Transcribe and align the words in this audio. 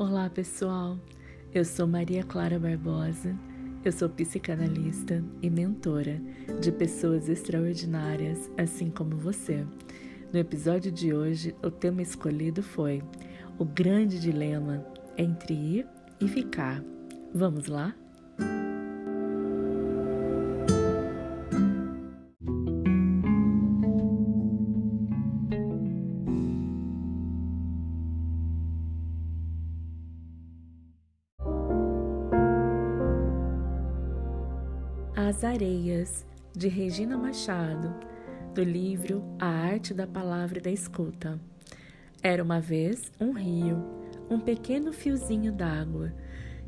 Olá, 0.00 0.30
pessoal. 0.30 0.98
Eu 1.52 1.62
sou 1.62 1.86
Maria 1.86 2.24
Clara 2.24 2.58
Barbosa. 2.58 3.36
Eu 3.84 3.92
sou 3.92 4.08
psicanalista 4.08 5.22
e 5.42 5.50
mentora 5.50 6.18
de 6.58 6.72
pessoas 6.72 7.28
extraordinárias, 7.28 8.50
assim 8.56 8.88
como 8.88 9.14
você. 9.18 9.62
No 10.32 10.38
episódio 10.38 10.90
de 10.90 11.12
hoje, 11.12 11.54
o 11.62 11.70
tema 11.70 12.00
escolhido 12.00 12.62
foi 12.62 13.02
o 13.58 13.64
grande 13.66 14.18
dilema 14.18 14.82
entre 15.18 15.52
ir 15.52 15.86
e 16.18 16.26
ficar. 16.26 16.82
Vamos 17.34 17.66
lá? 17.66 17.94
As 35.22 35.44
Areias, 35.44 36.24
de 36.56 36.66
Regina 36.66 37.18
Machado, 37.18 37.94
do 38.54 38.64
livro 38.64 39.22
A 39.38 39.48
Arte 39.48 39.92
da 39.92 40.06
Palavra 40.06 40.58
e 40.58 40.62
da 40.62 40.70
Escuta. 40.70 41.38
Era 42.22 42.42
uma 42.42 42.58
vez 42.58 43.12
um 43.20 43.32
rio, 43.32 43.84
um 44.30 44.40
pequeno 44.40 44.94
fiozinho 44.94 45.52
d'água, 45.52 46.10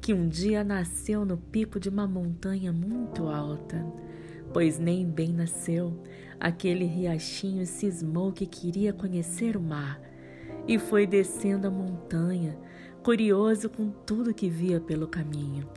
que 0.00 0.14
um 0.14 0.28
dia 0.28 0.62
nasceu 0.62 1.24
no 1.24 1.36
pico 1.36 1.80
de 1.80 1.88
uma 1.88 2.06
montanha 2.06 2.72
muito 2.72 3.26
alta. 3.26 3.84
Pois 4.52 4.78
nem 4.78 5.04
bem 5.04 5.32
nasceu, 5.32 6.00
aquele 6.38 6.84
riachinho 6.84 7.66
cismou 7.66 8.30
que 8.30 8.46
queria 8.46 8.92
conhecer 8.92 9.56
o 9.56 9.60
mar 9.60 10.00
e 10.68 10.78
foi 10.78 11.04
descendo 11.04 11.66
a 11.66 11.70
montanha, 11.70 12.56
curioso 13.02 13.68
com 13.68 13.90
tudo 13.90 14.32
que 14.32 14.48
via 14.48 14.80
pelo 14.80 15.08
caminho. 15.08 15.68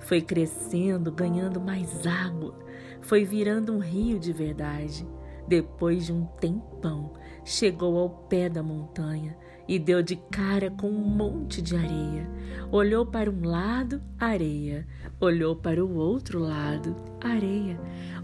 Foi 0.00 0.20
crescendo, 0.20 1.10
ganhando 1.10 1.60
mais 1.60 2.06
água, 2.06 2.54
foi 3.00 3.24
virando 3.24 3.72
um 3.72 3.78
rio 3.78 4.18
de 4.18 4.32
verdade. 4.32 5.06
Depois 5.46 6.06
de 6.06 6.12
um 6.12 6.24
tempão, 6.24 7.12
chegou 7.44 7.98
ao 7.98 8.08
pé 8.08 8.48
da 8.48 8.62
montanha 8.62 9.36
e 9.68 9.78
deu 9.78 10.02
de 10.02 10.16
cara 10.16 10.70
com 10.70 10.88
um 10.88 11.04
monte 11.04 11.60
de 11.60 11.76
areia. 11.76 12.28
Olhou 12.70 13.04
para 13.06 13.30
um 13.30 13.44
lado, 13.44 14.00
areia. 14.18 14.86
Olhou 15.20 15.56
para 15.56 15.84
o 15.84 15.96
outro 15.96 16.38
lado, 16.38 16.96
areia. 17.20 17.78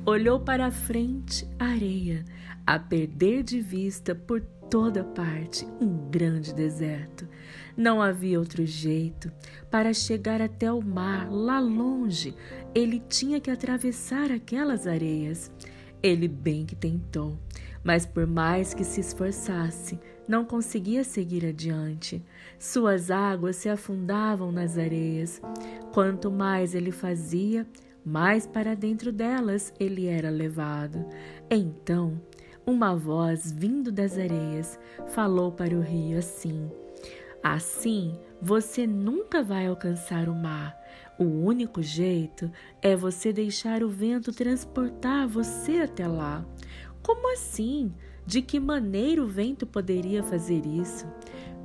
Olhou 0.05 0.41
para 0.41 0.67
a 0.67 0.71
frente, 0.71 1.49
areia. 1.59 2.25
A 2.67 2.79
perder 2.79 3.43
de 3.43 3.61
vista 3.61 4.15
por 4.15 4.41
toda 4.71 5.03
parte 5.03 5.67
um 5.81 6.09
grande 6.09 6.55
deserto. 6.55 7.29
Não 7.77 8.01
havia 8.01 8.39
outro 8.39 8.65
jeito. 8.65 9.31
Para 9.69 9.93
chegar 9.93 10.41
até 10.41 10.73
o 10.73 10.81
mar, 10.81 11.29
lá 11.31 11.59
longe, 11.59 12.35
ele 12.73 13.03
tinha 13.09 13.41
que 13.41 13.51
atravessar 13.51 14.31
aquelas 14.31 14.87
areias. 14.87 15.51
Ele 16.01 16.29
bem 16.29 16.65
que 16.65 16.77
tentou, 16.77 17.37
mas 17.83 18.07
por 18.07 18.27
mais 18.27 18.73
que 18.73 18.85
se 18.85 19.01
esforçasse, 19.01 19.99
não 20.27 20.45
conseguia 20.45 21.03
seguir 21.03 21.45
adiante. 21.45 22.25
Suas 22.59 23.11
águas 23.11 23.57
se 23.57 23.69
afundavam 23.69 24.53
nas 24.53 24.79
areias. 24.79 25.43
Quanto 25.93 26.31
mais 26.31 26.75
ele 26.75 26.93
fazia, 26.93 27.67
mais 28.05 28.47
para 28.47 28.77
dentro 28.77 29.11
delas 29.11 29.75
ele 29.81 30.07
era 30.07 30.31
levado. 30.31 31.05
Então, 31.51 32.21
uma 32.71 32.95
voz 32.95 33.51
vindo 33.51 33.91
das 33.91 34.17
areias 34.17 34.79
falou 35.09 35.51
para 35.51 35.75
o 35.75 35.81
rio 35.81 36.19
assim: 36.19 36.71
Assim, 37.43 38.19
você 38.41 38.87
nunca 38.87 39.43
vai 39.43 39.67
alcançar 39.67 40.29
o 40.29 40.35
mar. 40.35 40.79
O 41.19 41.25
único 41.25 41.83
jeito 41.83 42.51
é 42.81 42.97
você 42.97 43.33
deixar 43.33 43.83
o 43.83 43.89
vento 43.89 44.33
transportar 44.33 45.27
você 45.27 45.79
até 45.79 46.07
lá. 46.07 46.47
Como 47.03 47.33
assim? 47.33 47.93
De 48.27 48.41
que 48.41 48.61
maneira 48.61 49.23
o 49.23 49.27
vento 49.27 49.67
poderia 49.67 50.23
fazer 50.23 50.65
isso? 50.65 51.07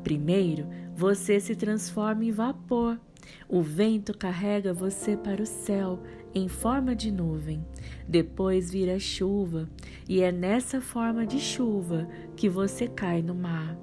Primeiro, 0.03 0.67
você 0.95 1.39
se 1.39 1.55
transforma 1.55 2.25
em 2.25 2.31
vapor. 2.31 2.99
O 3.47 3.61
vento 3.61 4.17
carrega 4.17 4.73
você 4.73 5.15
para 5.15 5.41
o 5.41 5.45
céu 5.45 5.99
em 6.35 6.49
forma 6.49 6.93
de 6.93 7.09
nuvem. 7.09 7.65
Depois 8.05 8.69
vira 8.69 8.99
chuva, 8.99 9.69
e 10.07 10.21
é 10.21 10.31
nessa 10.31 10.81
forma 10.81 11.25
de 11.25 11.39
chuva 11.39 12.07
que 12.35 12.49
você 12.49 12.87
cai 12.87 13.21
no 13.21 13.33
mar. 13.33 13.77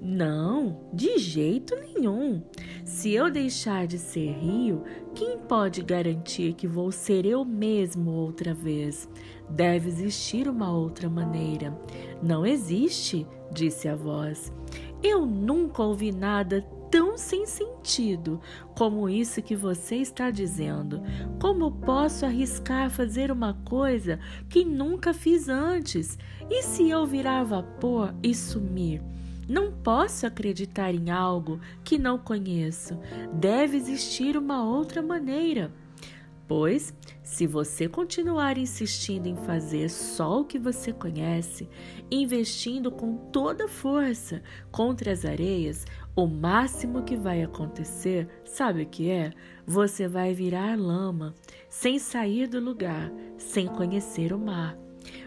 Não, 0.00 0.88
de 0.92 1.18
jeito 1.18 1.74
nenhum. 1.74 2.40
Se 2.84 3.12
eu 3.12 3.28
deixar 3.30 3.86
de 3.88 3.98
ser 3.98 4.30
rio, 4.30 4.84
quem 5.12 5.36
pode 5.38 5.82
garantir 5.82 6.52
que 6.52 6.68
vou 6.68 6.92
ser 6.92 7.26
eu 7.26 7.44
mesmo 7.44 8.12
outra 8.12 8.54
vez? 8.54 9.08
Deve 9.50 9.88
existir 9.88 10.48
uma 10.48 10.70
outra 10.70 11.10
maneira. 11.10 11.76
Não 12.22 12.46
existe, 12.46 13.26
disse 13.50 13.88
a 13.88 13.96
voz. 13.96 14.52
Eu 15.02 15.26
nunca 15.26 15.82
ouvi 15.82 16.12
nada 16.12 16.64
tão 16.90 17.16
sem 17.16 17.46
sentido 17.46 18.40
como 18.74 19.08
isso 19.08 19.42
que 19.42 19.54
você 19.54 19.96
está 19.96 20.30
dizendo. 20.30 21.02
Como 21.40 21.70
posso 21.70 22.24
arriscar 22.24 22.90
fazer 22.90 23.30
uma 23.30 23.54
coisa 23.64 24.18
que 24.48 24.64
nunca 24.64 25.12
fiz 25.12 25.48
antes? 25.48 26.18
E 26.50 26.62
se 26.62 26.88
eu 26.88 27.06
virar 27.06 27.44
vapor 27.44 28.14
e 28.22 28.34
sumir? 28.34 29.02
Não 29.48 29.72
posso 29.72 30.26
acreditar 30.26 30.94
em 30.94 31.10
algo 31.10 31.58
que 31.82 31.98
não 31.98 32.18
conheço. 32.18 32.98
Deve 33.32 33.78
existir 33.78 34.36
uma 34.36 34.62
outra 34.62 35.00
maneira. 35.00 35.72
Pois, 36.46 36.94
se 37.22 37.46
você 37.46 37.86
continuar 37.86 38.56
insistindo 38.56 39.26
em 39.26 39.36
fazer 39.36 39.90
só 39.90 40.40
o 40.40 40.44
que 40.46 40.58
você 40.58 40.94
conhece, 40.94 41.68
investindo 42.10 42.90
com 42.90 43.16
toda 43.30 43.68
força 43.68 44.42
contra 44.70 45.12
as 45.12 45.26
areias, 45.26 45.84
o 46.18 46.26
máximo 46.26 47.04
que 47.04 47.14
vai 47.14 47.44
acontecer, 47.44 48.28
sabe 48.44 48.82
o 48.82 48.86
que 48.86 49.08
é? 49.08 49.30
Você 49.64 50.08
vai 50.08 50.34
virar 50.34 50.76
lama, 50.76 51.32
sem 51.68 51.96
sair 51.96 52.48
do 52.48 52.58
lugar, 52.58 53.08
sem 53.36 53.68
conhecer 53.68 54.32
o 54.32 54.38
mar. 54.38 54.76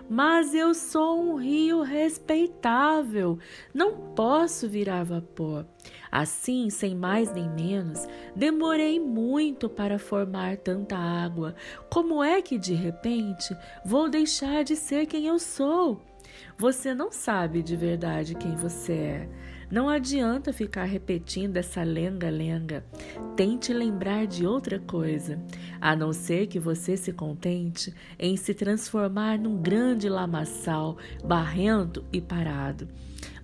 Mas 0.10 0.54
eu 0.54 0.74
sou 0.74 1.18
um 1.18 1.36
rio 1.38 1.82
respeitável, 1.82 3.40
não 3.74 3.96
posso 4.14 4.68
virar 4.68 5.06
vapor. 5.06 5.66
Assim, 6.12 6.70
sem 6.70 6.94
mais 6.94 7.34
nem 7.34 7.50
menos, 7.50 8.06
demorei 8.36 9.00
muito 9.00 9.70
para 9.70 9.98
formar 9.98 10.58
tanta 10.58 10.98
água. 10.98 11.56
Como 11.90 12.22
é 12.22 12.42
que 12.42 12.58
de 12.58 12.74
repente 12.74 13.56
vou 13.86 14.10
deixar 14.10 14.66
de 14.66 14.76
ser 14.76 15.06
quem 15.06 15.26
eu 15.26 15.40
sou? 15.40 16.02
Você 16.58 16.94
não 16.94 17.14
sabe 17.14 17.64
de 17.64 17.78
verdade 17.78 18.36
quem 18.36 18.58
você 18.58 18.94
é. 18.94 19.30
Não 19.72 19.88
adianta 19.88 20.52
ficar 20.52 20.84
repetindo 20.84 21.56
essa 21.56 21.82
lenga-lenga. 21.82 22.84
Tente 23.38 23.72
lembrar 23.72 24.28
de 24.28 24.46
outra 24.46 24.78
coisa, 24.78 25.42
a 25.80 25.96
não 25.96 26.12
ser 26.12 26.48
que 26.48 26.60
você 26.60 26.98
se 26.98 27.14
contente 27.14 27.94
em 28.20 28.36
se 28.36 28.54
transformar 28.54 29.40
num 29.40 29.56
grande 29.62 30.10
lamaçal, 30.10 30.98
barrento 31.24 32.04
e 32.12 32.20
parado. 32.20 32.90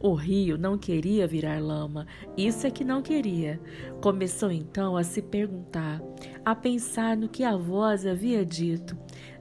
O 0.01 0.13
rio 0.13 0.57
não 0.57 0.77
queria 0.77 1.25
virar 1.25 1.61
lama, 1.61 2.05
isso 2.35 2.67
é 2.67 2.71
que 2.71 2.83
não 2.83 3.01
queria. 3.01 3.57
Começou 4.01 4.51
então 4.51 4.97
a 4.97 5.03
se 5.03 5.21
perguntar, 5.21 6.01
a 6.44 6.53
pensar 6.53 7.15
no 7.15 7.29
que 7.29 7.44
a 7.44 7.55
voz 7.55 8.05
havia 8.05 8.45
dito. 8.45 8.97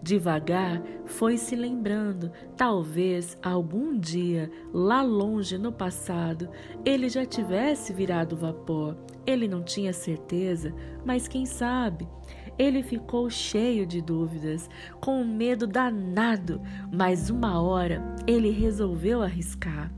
Devagar 0.06 0.80
foi 1.04 1.36
se 1.36 1.56
lembrando, 1.56 2.30
talvez 2.56 3.36
algum 3.42 3.98
dia, 3.98 4.48
lá 4.72 5.02
longe 5.02 5.58
no 5.58 5.72
passado, 5.72 6.48
ele 6.84 7.08
já 7.08 7.26
tivesse 7.26 7.92
virado 7.92 8.36
vapor. 8.36 8.96
Ele 9.26 9.48
não 9.48 9.64
tinha 9.64 9.92
certeza, 9.92 10.72
mas 11.04 11.26
quem 11.26 11.44
sabe? 11.44 12.06
Ele 12.56 12.84
ficou 12.84 13.28
cheio 13.28 13.84
de 13.84 14.00
dúvidas, 14.00 14.70
com 15.00 15.22
um 15.22 15.26
medo 15.26 15.66
danado, 15.66 16.62
mas 16.92 17.28
uma 17.28 17.60
hora 17.60 18.14
ele 18.28 18.50
resolveu 18.50 19.22
arriscar. 19.22 19.92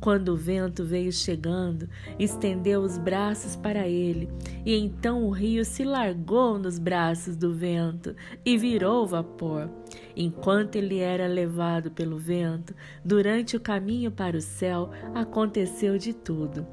Quando 0.00 0.28
o 0.30 0.36
vento 0.36 0.84
veio 0.84 1.12
chegando, 1.12 1.88
estendeu 2.18 2.82
os 2.82 2.96
braços 2.96 3.56
para 3.56 3.88
ele, 3.88 4.28
e 4.64 4.74
então 4.76 5.24
o 5.24 5.30
rio 5.30 5.64
se 5.64 5.82
largou 5.82 6.56
nos 6.56 6.78
braços 6.78 7.36
do 7.36 7.52
vento 7.52 8.14
e 8.44 8.56
virou 8.56 9.06
vapor. 9.06 9.68
Enquanto 10.16 10.76
ele 10.76 10.98
era 10.98 11.26
levado 11.26 11.90
pelo 11.90 12.16
vento, 12.16 12.74
durante 13.04 13.56
o 13.56 13.60
caminho 13.60 14.10
para 14.10 14.36
o 14.36 14.40
céu, 14.40 14.90
aconteceu 15.14 15.98
de 15.98 16.12
tudo. 16.12 16.66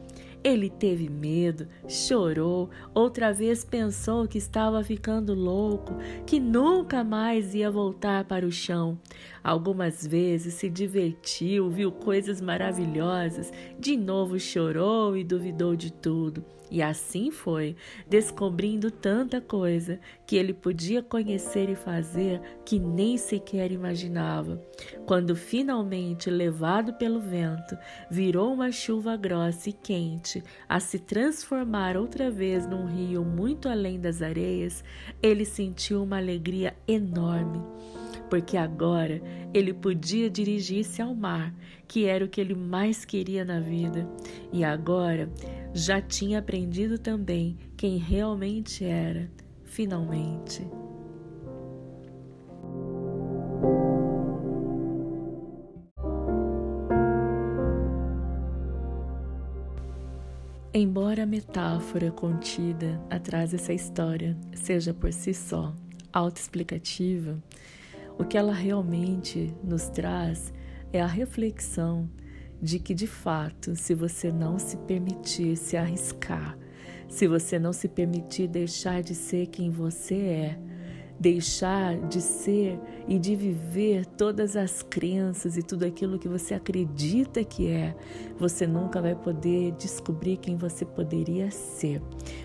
Ele 0.46 0.70
teve 0.70 1.10
medo, 1.10 1.68
chorou, 1.88 2.70
outra 2.94 3.34
vez 3.34 3.64
pensou 3.64 4.28
que 4.28 4.38
estava 4.38 4.84
ficando 4.84 5.34
louco, 5.34 5.96
que 6.24 6.40
nunca 6.40 7.04
mais 7.04 7.56
ia 7.56 7.72
voltar 7.72 8.26
para 8.26 8.46
o 8.46 8.52
chão. 8.52 8.96
Algumas 9.44 10.06
vezes 10.06 10.54
se 10.54 10.70
divertiu, 10.70 11.72
viu 11.72 11.92
coisas 11.92 12.42
maravilhosas, 12.42 13.52
de 13.80 13.98
novo 13.98 14.40
chorou 14.40 15.18
e 15.18 15.24
duvidou 15.24 15.76
de 15.76 15.92
tudo. 15.92 16.46
E 16.70 16.82
assim 16.82 17.30
foi, 17.30 17.76
descobrindo 18.08 18.90
tanta 18.90 19.40
coisa 19.40 20.00
que 20.26 20.36
ele 20.36 20.54
podia 20.54 21.02
conhecer 21.02 21.70
e 21.70 21.76
fazer 21.76 22.42
que 22.66 22.80
nem 22.80 23.18
sequer 23.18 23.72
imaginava. 23.72 24.62
Quando 25.06 25.36
finalmente, 25.36 26.30
levado 26.30 26.94
pelo 26.94 27.20
vento, 27.20 27.78
virou 28.10 28.52
uma 28.54 28.72
chuva 28.72 29.16
grossa 29.16 29.70
e 29.70 29.74
quente, 29.74 30.35
a 30.68 30.80
se 30.80 31.00
transformar 31.00 31.98
outra 31.98 32.32
vez 32.32 32.68
num 32.68 32.86
rio 32.86 33.24
muito 33.24 33.70
além 33.70 34.00
das 34.00 34.22
areias, 34.22 34.84
ele 35.22 35.46
sentiu 35.46 36.04
uma 36.04 36.18
alegria 36.18 36.76
enorme 36.88 37.62
porque 38.30 38.58
agora 38.58 39.22
ele 39.54 39.74
podia 39.74 40.30
dirigir-se 40.30 41.02
ao 41.02 41.14
mar, 41.14 41.54
que 41.88 42.06
era 42.06 42.26
o 42.26 42.28
que 42.28 42.42
ele 42.42 42.56
mais 42.56 43.06
queria 43.06 43.46
na 43.46 43.60
vida, 43.60 44.08
e 44.52 44.64
agora 44.64 45.30
já 45.74 46.02
tinha 46.02 46.40
aprendido 46.40 46.98
também 46.98 47.58
quem 47.78 47.98
realmente 47.98 48.84
era, 48.84 49.30
finalmente. 49.64 50.66
A 61.26 61.28
metáfora 61.28 62.12
contida 62.12 63.02
atrás 63.10 63.50
dessa 63.50 63.74
história 63.74 64.38
seja 64.54 64.94
por 64.94 65.12
si 65.12 65.34
só 65.34 65.74
autoexplicativa, 66.14 67.44
o 68.16 68.24
que 68.24 68.38
ela 68.38 68.54
realmente 68.54 69.52
nos 69.64 69.90
traz 69.90 70.54
é 70.94 71.02
a 71.02 71.08
reflexão 71.08 72.08
de 72.62 72.78
que, 72.78 72.94
de 72.94 73.08
fato, 73.08 73.76
se 73.76 73.96
você 73.96 74.32
não 74.32 74.60
se 74.60 74.78
permitir 74.78 75.58
se 75.58 75.76
arriscar, 75.76 76.56
se 77.10 77.28
você 77.28 77.58
não 77.58 77.74
se 77.74 77.88
permitir 77.88 78.48
deixar 78.48 79.02
de 79.02 79.16
ser 79.16 79.48
quem 79.48 79.72
você 79.72 80.16
é, 80.16 80.60
deixar 81.20 81.98
de 82.08 82.22
ser 82.22 82.80
e 83.08 83.18
de 83.18 83.36
viver 83.36 84.06
todas 84.06 84.56
as 84.56 84.82
crenças 84.82 85.58
e 85.58 85.64
tudo 85.64 85.86
aquilo 85.86 86.20
que 86.20 86.28
você 86.28 86.54
acredita 86.54 87.44
que 87.44 87.68
é, 87.68 87.96
você 88.38 88.68
nunca 88.68 89.02
vai 89.02 89.16
poder 89.16 89.72
descobrir 89.74 90.38
quem 90.38 90.56
você 90.56 90.86
poderia 90.86 91.50
ser. 91.52 92.02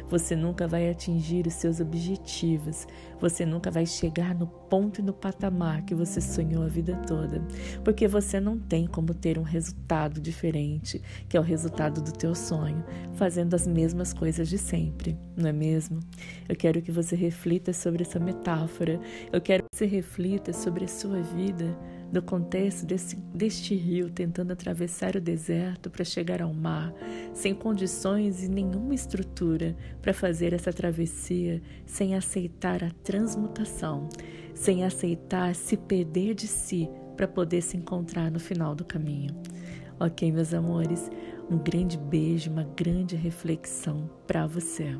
Você 0.09 0.37
nunca 0.37 0.67
vai 0.67 0.91
atingir 0.91 1.47
os 1.47 1.55
seus 1.55 1.81
objetivos. 1.81 2.87
Você 3.21 3.45
nunca 3.45 3.71
vai 3.71 3.87
chegar 3.87 4.35
no 4.35 4.47
ponto 4.47 5.01
e 5.01 5.05
no 5.05 5.13
patamar 5.13 5.83
que 5.83 5.95
você 5.95 6.21
sonhou 6.21 6.63
a 6.63 6.69
vida 6.69 6.97
toda, 7.07 7.45
porque 7.85 8.09
você 8.09 8.41
não 8.41 8.59
tem 8.59 8.87
como 8.87 9.13
ter 9.13 9.39
um 9.39 9.43
resultado 9.43 10.21
diferente, 10.21 11.03
que 11.29 11.37
é 11.37 11.41
o 11.41 11.43
resultado 11.43 12.01
do 12.01 12.13
teu 12.13 12.35
sonho, 12.35 12.85
fazendo 13.15 13.55
as 13.55 13.67
mesmas 13.67 14.13
coisas 14.13 14.49
de 14.49 14.57
sempre, 14.57 15.19
não 15.37 15.49
é 15.49 15.53
mesmo? 15.53 16.01
Eu 16.49 16.57
quero 16.57 16.81
que 16.81 16.93
você 16.93 17.15
reflita 17.15 17.73
sobre 17.73 18.03
essa 18.03 18.19
metáfora. 18.61 19.01
Eu 19.33 19.41
quero 19.41 19.65
que 19.65 19.77
você 19.77 19.87
reflita 19.87 20.53
sobre 20.53 20.85
a 20.85 20.89
sua 20.89 21.21
vida 21.23 21.77
no 22.13 22.21
contexto 22.21 22.85
desse, 22.85 23.17
deste 23.17 23.75
rio 23.75 24.11
tentando 24.11 24.53
atravessar 24.53 25.15
o 25.15 25.21
deserto 25.21 25.89
para 25.89 26.05
chegar 26.05 26.43
ao 26.43 26.53
mar, 26.53 26.93
sem 27.33 27.55
condições 27.55 28.43
e 28.43 28.49
nenhuma 28.49 28.95
estrutura 28.95 29.77
para 30.03 30.13
fazer 30.13 30.53
essa 30.53 30.73
travessia, 30.73 31.63
sem 31.87 32.15
aceitar 32.15 32.83
a 32.83 32.91
transmutação, 33.05 34.09
sem 34.55 34.85
aceitar 34.85 35.55
se 35.55 35.77
perder 35.77 36.35
de 36.35 36.49
si 36.49 36.89
para 37.17 37.29
poder 37.29 37.63
se 37.63 37.77
encontrar 37.77 38.31
no 38.31 38.41
final 38.41 38.75
do 38.75 38.85
caminho. 38.85 39.35
Ok, 40.01 40.33
meus 40.33 40.55
amores, 40.55 41.11
um 41.51 41.59
grande 41.59 41.99
beijo, 41.99 42.51
uma 42.51 42.65
grande 42.65 43.15
reflexão 43.15 44.11
para 44.27 44.47
você. 44.47 44.97